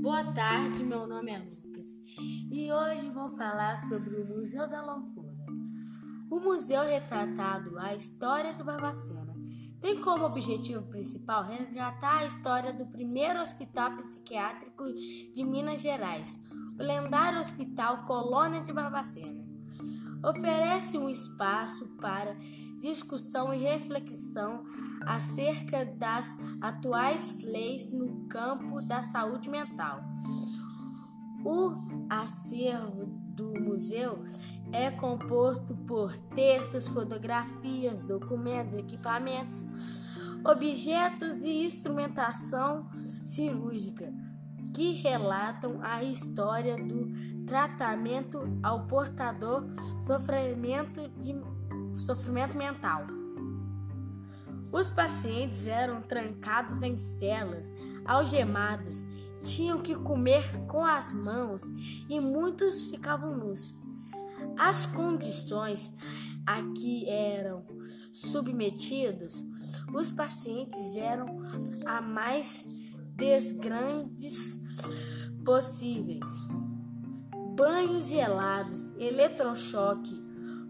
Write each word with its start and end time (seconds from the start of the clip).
Boa 0.00 0.32
tarde, 0.34 0.82
meu 0.82 1.06
nome 1.06 1.30
é 1.30 1.38
Lucas 1.38 1.86
e 2.50 2.72
hoje 2.72 3.08
vou 3.10 3.30
falar 3.30 3.78
sobre 3.78 4.16
o 4.16 4.26
Museu 4.26 4.68
da 4.68 4.82
Loucura. 4.82 5.32
O 6.28 6.40
museu 6.40 6.82
retratado 6.82 7.78
a 7.78 7.94
história 7.94 8.52
de 8.52 8.64
Barbacena 8.64 9.32
tem 9.80 10.00
como 10.00 10.24
objetivo 10.24 10.82
principal 10.88 11.44
resgatar 11.44 12.18
a 12.18 12.26
história 12.26 12.72
do 12.72 12.86
primeiro 12.86 13.40
hospital 13.40 13.96
psiquiátrico 13.98 14.92
de 14.92 15.44
Minas 15.44 15.80
Gerais, 15.80 16.36
o 16.76 16.82
lendário 16.82 17.38
Hospital 17.38 18.04
Colônia 18.06 18.60
de 18.62 18.72
Barbacena. 18.72 19.44
Oferece 20.24 20.98
um 20.98 21.08
espaço 21.08 21.86
para 22.00 22.36
discussão 22.84 23.54
e 23.54 23.58
reflexão 23.58 24.62
acerca 25.06 25.86
das 25.86 26.36
atuais 26.60 27.42
leis 27.42 27.90
no 27.90 28.26
campo 28.26 28.82
da 28.82 29.02
saúde 29.02 29.48
mental. 29.48 30.02
O 31.42 31.72
acervo 32.10 33.06
do 33.34 33.58
museu 33.58 34.24
é 34.70 34.90
composto 34.90 35.74
por 35.86 36.14
textos, 36.34 36.86
fotografias, 36.86 38.02
documentos, 38.02 38.74
equipamentos, 38.74 39.66
objetos 40.44 41.42
e 41.42 41.64
instrumentação 41.64 42.86
cirúrgica 43.24 44.12
que 44.74 44.92
relatam 44.92 45.78
a 45.80 46.02
história 46.02 46.76
do 46.76 47.08
tratamento 47.46 48.40
ao 48.62 48.86
portador 48.86 49.64
sofrimento 50.00 51.08
de 51.20 51.32
sofrimento 52.00 52.56
mental. 52.56 53.06
Os 54.72 54.90
pacientes 54.90 55.68
eram 55.68 56.02
trancados 56.02 56.82
em 56.82 56.96
celas, 56.96 57.72
algemados, 58.04 59.06
tinham 59.42 59.78
que 59.78 59.94
comer 59.94 60.66
com 60.66 60.84
as 60.84 61.12
mãos 61.12 61.62
e 62.08 62.18
muitos 62.18 62.90
ficavam 62.90 63.36
nus. 63.36 63.74
As 64.58 64.86
condições 64.86 65.92
a 66.46 66.60
que 66.76 67.08
eram 67.08 67.64
submetidos 68.12 69.44
os 69.94 70.10
pacientes 70.10 70.96
eram 70.96 71.26
a 71.86 72.00
mais 72.00 72.66
desgrandes 73.16 74.60
possíveis. 75.44 76.28
Banhos 77.56 78.06
gelados, 78.06 78.92
eletrochoque, 78.98 80.20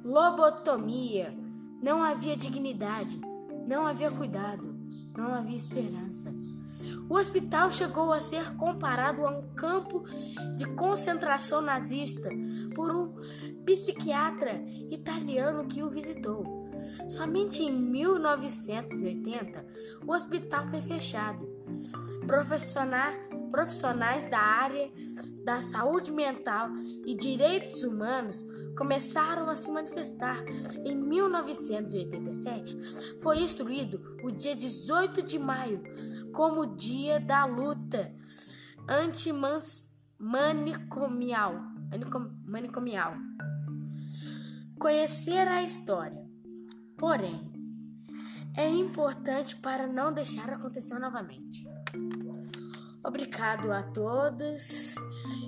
lobotomia. 0.04 1.34
Não 1.82 2.02
havia 2.02 2.36
dignidade, 2.36 3.20
não 3.66 3.86
havia 3.86 4.10
cuidado, 4.10 4.74
não 5.16 5.34
havia 5.34 5.56
esperança. 5.56 6.32
O 7.08 7.14
hospital 7.14 7.70
chegou 7.70 8.12
a 8.12 8.20
ser 8.20 8.56
comparado 8.56 9.26
a 9.26 9.30
um 9.30 9.54
campo 9.54 10.04
de 10.56 10.66
concentração 10.74 11.60
nazista 11.60 12.28
por 12.74 12.90
um 12.90 13.14
psiquiatra 13.64 14.60
italiano 14.90 15.66
que 15.66 15.82
o 15.82 15.90
visitou. 15.90 16.64
Somente 17.08 17.62
em 17.62 17.70
1980 17.70 19.66
o 20.06 20.12
hospital 20.12 20.68
foi 20.68 20.80
fechado. 20.80 21.48
Profissionais 23.54 24.26
da 24.26 24.40
área 24.40 24.90
da 25.44 25.60
saúde 25.60 26.10
mental 26.10 26.70
e 27.06 27.14
direitos 27.14 27.84
humanos 27.84 28.44
começaram 28.76 29.48
a 29.48 29.54
se 29.54 29.70
manifestar. 29.70 30.42
Em 30.84 30.96
1987 30.96 32.76
foi 33.22 33.38
instruído 33.38 34.18
o 34.24 34.32
dia 34.32 34.56
18 34.56 35.22
de 35.22 35.38
maio 35.38 35.80
como 36.32 36.74
Dia 36.74 37.20
da 37.20 37.44
Luta 37.44 38.12
Antimanicomial. 38.88 41.54
Manicomial. 42.44 43.14
Conhecer 44.80 45.46
a 45.46 45.62
história. 45.62 46.28
Porém, 46.98 47.52
é 48.56 48.68
importante 48.68 49.54
para 49.54 49.86
não 49.86 50.12
deixar 50.12 50.50
acontecer 50.50 50.98
novamente. 50.98 51.68
Obrigado 53.04 53.70
a 53.70 53.82
todos. 53.82 54.94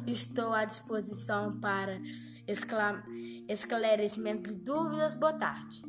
Estou 0.06 0.52
à 0.52 0.66
disposição 0.66 1.58
para 1.58 1.98
esclarecimentos 3.48 4.56
dúvidas. 4.56 5.16
Boa 5.16 5.32
tarde. 5.32 5.80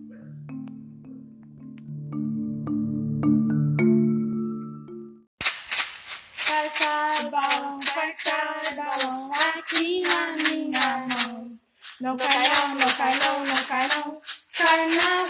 Cai, 6.47 6.69
cai, 6.69 7.29
balão, 7.29 7.79
cai, 7.93 8.15
cai, 8.23 8.75
balão, 8.75 9.29
aqui 9.57 10.01
na 10.07 10.31
minha 10.41 11.05
mão. 11.05 11.59
Não 11.99 12.15
cai 12.15 12.49
não, 12.49 12.75
não 12.75 12.87
cai 12.95 13.19
não, 13.19 13.45
não 13.45 13.63
cai 13.65 13.87
não, 13.89 14.21
cai 14.55 14.87
na 14.95 15.26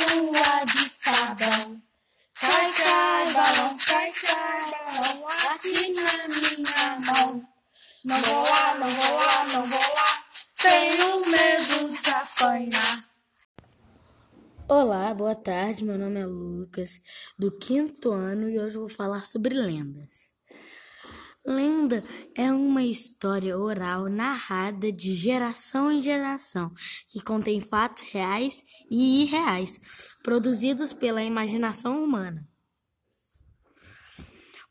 Não 8.07 8.21
vou 8.21 8.41
lá, 8.41 8.75
não 8.75 8.87
vou 8.87 9.15
lá, 9.17 9.45
não 9.47 9.65
vou 9.65 9.79
lá, 9.79 10.23
tenho 10.61 11.29
medo 11.29 11.89
de 11.91 12.09
apanhar. 12.09 13.03
Olá, 14.65 15.13
boa 15.13 15.35
tarde. 15.35 15.83
Meu 15.83 15.97
nome 15.97 16.21
é 16.21 16.25
Lucas, 16.25 17.01
do 17.37 17.51
quinto 17.51 18.13
ano, 18.13 18.49
e 18.49 18.57
hoje 18.57 18.77
vou 18.77 18.87
falar 18.87 19.25
sobre 19.25 19.55
lendas. 19.55 20.31
Lenda 21.45 22.01
é 22.33 22.49
uma 22.49 22.81
história 22.81 23.57
oral 23.57 24.05
narrada 24.05 24.89
de 24.89 25.13
geração 25.13 25.91
em 25.91 25.99
geração 25.99 26.71
que 27.09 27.21
contém 27.21 27.59
fatos 27.59 28.03
reais 28.03 28.63
e 28.89 29.23
irreais, 29.23 30.15
produzidos 30.23 30.93
pela 30.93 31.21
imaginação 31.21 32.01
humana. 32.01 32.47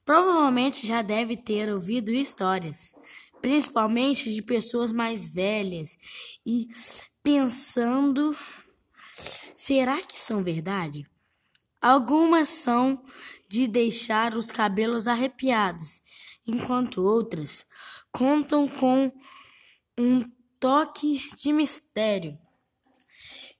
Provavelmente 0.06 0.86
já 0.86 1.02
deve 1.02 1.36
ter 1.36 1.68
ouvido 1.68 2.12
histórias, 2.12 2.92
principalmente 3.40 4.32
de 4.32 4.42
pessoas 4.42 4.92
mais 4.92 5.32
velhas, 5.32 5.96
e 6.44 6.68
pensando: 7.22 8.36
será 9.54 10.00
que 10.02 10.18
são 10.18 10.42
verdade? 10.42 11.06
Algumas 11.80 12.48
são 12.48 13.04
de 13.48 13.66
deixar 13.66 14.34
os 14.34 14.50
cabelos 14.50 15.06
arrepiados 15.06 16.00
enquanto 16.46 17.02
outras 17.02 17.66
contam 18.10 18.66
com 18.66 19.12
um 19.98 20.22
toque 20.58 21.22
de 21.36 21.52
mistério. 21.52 22.38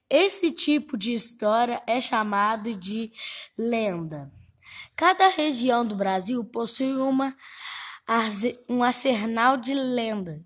Esse 0.09 0.53
tipo 0.53 0.97
de 0.97 1.13
história 1.13 1.83
é 1.87 2.01
chamado 2.01 2.75
de 2.75 3.13
lenda. 3.59 4.33
Cada 4.95 5.29
região 5.29 5.85
do 5.85 5.97
Brasil 5.97 6.45
possui 6.45 6.95
uma, 6.95 7.37
um 8.69 8.83
arsenal 8.83 9.57
de 9.57 9.75
lenda. 9.75 10.45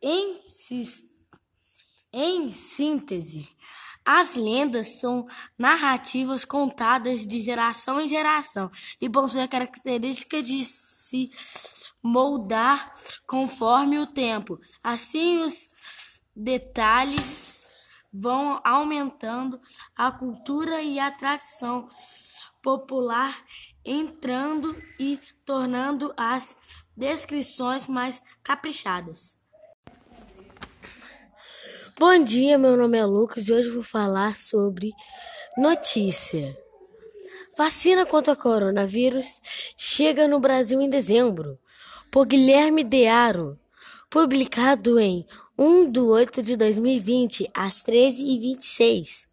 Em, 0.00 0.40
em 2.12 2.50
síntese, 2.50 3.48
as 4.04 4.34
lendas 4.34 5.00
são 5.00 5.26
narrativas 5.56 6.44
contadas 6.44 7.26
de 7.26 7.40
geração 7.40 8.00
em 8.00 8.08
geração 8.08 8.70
e 9.00 9.08
possuem 9.08 9.44
a 9.44 9.48
característica 9.48 10.42
de 10.42 10.64
se 10.64 11.30
moldar 12.02 12.92
conforme 13.26 13.98
o 13.98 14.06
tempo. 14.06 14.58
Assim, 14.82 15.38
os 15.38 15.70
detalhes 16.34 17.70
vão 18.12 18.60
aumentando 18.64 19.60
a 19.94 20.10
cultura 20.10 20.82
e 20.82 20.98
a 20.98 21.10
tradição 21.10 21.88
popular, 22.60 23.44
entrando 23.84 24.76
e 24.98 25.18
tornando 25.44 26.12
as 26.16 26.56
descrições 26.96 27.86
mais 27.86 28.22
caprichadas. 28.42 29.36
Bom 31.98 32.18
dia, 32.24 32.58
meu 32.58 32.76
nome 32.76 32.98
é 32.98 33.04
Lucas 33.04 33.48
e 33.48 33.52
hoje 33.52 33.68
vou 33.70 33.82
falar 33.82 34.36
sobre 34.36 34.92
notícia. 35.56 36.56
Vacina 37.56 38.06
contra 38.06 38.34
coronavírus 38.34 39.40
chega 39.76 40.26
no 40.26 40.40
Brasil 40.40 40.80
em 40.80 40.88
dezembro, 40.88 41.58
por 42.10 42.26
Guilherme 42.26 42.82
Dearo, 42.82 43.58
publicado 44.10 44.98
em 44.98 45.26
1 45.58 45.92
de 45.92 46.00
8 46.00 46.42
de 46.42 46.56
2020, 46.56 47.48
às 47.54 47.82
13h26. 47.82 49.26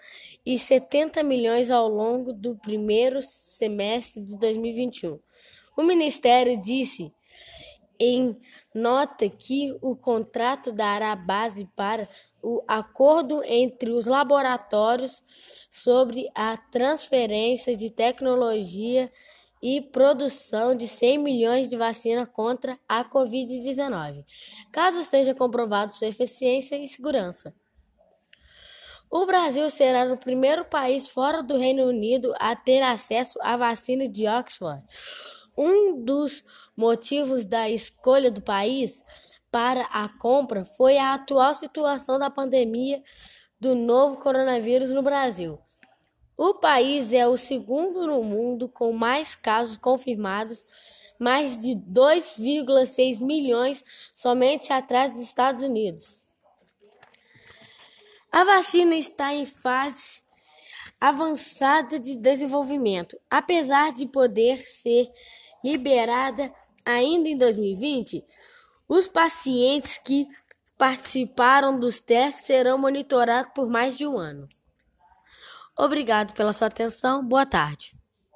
e 0.43 0.57
70 0.57 1.21
milhões 1.21 1.69
ao 1.69 1.87
longo 1.87 2.33
do 2.33 2.55
primeiro 2.55 3.21
semestre 3.21 4.23
de 4.23 4.35
2021. 4.37 5.19
O 5.77 5.83
Ministério 5.83 6.59
disse 6.59 7.13
em 7.99 8.35
nota 8.73 9.29
que 9.29 9.77
o 9.79 9.95
contrato 9.95 10.71
dará 10.71 11.15
base 11.15 11.69
para 11.75 12.09
o 12.41 12.63
acordo 12.67 13.43
entre 13.43 13.91
os 13.91 14.07
laboratórios 14.07 15.23
sobre 15.69 16.27
a 16.33 16.57
transferência 16.57 17.77
de 17.77 17.91
tecnologia 17.91 19.11
e 19.61 19.79
produção 19.79 20.73
de 20.73 20.87
100 20.87 21.19
milhões 21.19 21.69
de 21.69 21.77
vacina 21.77 22.25
contra 22.25 22.79
a 22.89 23.05
Covid-19, 23.05 24.25
caso 24.71 25.03
seja 25.03 25.35
comprovado 25.35 25.91
sua 25.91 26.07
eficiência 26.07 26.75
e 26.75 26.87
segurança. 26.87 27.53
O 29.11 29.25
Brasil 29.25 29.69
será 29.69 30.05
o 30.05 30.15
primeiro 30.15 30.63
país 30.63 31.05
fora 31.05 31.43
do 31.43 31.57
Reino 31.57 31.83
Unido 31.83 32.33
a 32.39 32.55
ter 32.55 32.81
acesso 32.81 33.37
à 33.41 33.57
vacina 33.57 34.07
de 34.07 34.25
Oxford. 34.25 34.81
Um 35.57 36.01
dos 36.01 36.45
motivos 36.77 37.45
da 37.45 37.69
escolha 37.69 38.31
do 38.31 38.41
país 38.41 39.03
para 39.51 39.81
a 39.87 40.07
compra 40.07 40.63
foi 40.63 40.97
a 40.97 41.13
atual 41.13 41.53
situação 41.53 42.17
da 42.17 42.29
pandemia 42.29 43.03
do 43.59 43.75
novo 43.75 44.15
coronavírus 44.15 44.91
no 44.91 45.01
Brasil. 45.01 45.59
O 46.37 46.53
país 46.53 47.11
é 47.11 47.27
o 47.27 47.35
segundo 47.35 48.07
no 48.07 48.23
mundo 48.23 48.69
com 48.69 48.93
mais 48.93 49.35
casos 49.35 49.75
confirmados, 49.75 50.63
mais 51.19 51.59
de 51.59 51.75
2,6 51.75 53.21
milhões, 53.21 53.83
somente 54.13 54.71
atrás 54.71 55.11
dos 55.11 55.19
Estados 55.19 55.65
Unidos. 55.65 56.20
A 58.31 58.43
vacina 58.43 58.95
está 58.95 59.33
em 59.33 59.45
fase 59.45 60.23
avançada 60.99 61.99
de 61.99 62.15
desenvolvimento, 62.15 63.19
apesar 63.29 63.91
de 63.91 64.05
poder 64.05 64.65
ser 64.65 65.11
liberada 65.63 66.53
ainda 66.85 67.27
em 67.27 67.37
2020. 67.37 68.23
Os 68.87 69.07
pacientes 69.07 69.97
que 69.97 70.27
participaram 70.77 71.79
dos 71.79 71.99
testes 72.01 72.45
serão 72.45 72.77
monitorados 72.77 73.51
por 73.53 73.69
mais 73.69 73.97
de 73.97 74.07
um 74.07 74.17
ano. 74.17 74.47
Obrigado 75.77 76.33
pela 76.33 76.53
sua 76.53 76.67
atenção. 76.67 77.25
Boa 77.25 77.45
tarde. 77.45 78.00